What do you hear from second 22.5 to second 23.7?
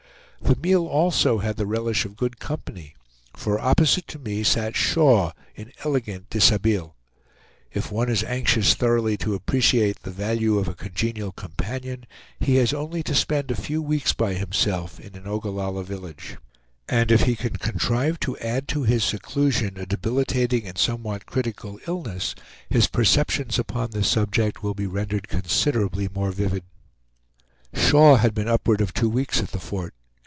his perceptions